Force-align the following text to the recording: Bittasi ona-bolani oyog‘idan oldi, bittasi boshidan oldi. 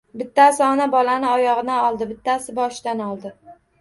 Bittasi 0.19 0.61
ona-bolani 0.67 1.29
oyog‘idan 1.33 1.85
oldi, 1.91 2.09
bittasi 2.15 2.57
boshidan 2.61 3.05
oldi. 3.11 3.35